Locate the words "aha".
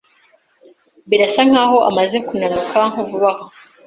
3.33-3.43